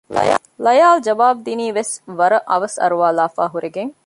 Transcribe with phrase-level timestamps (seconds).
[0.65, 3.93] ލަޔާލު ޖަވާބުދިނީވެސް ވަރަށް އަވަސް އަރުވާލާފައި ހުރެގެނެން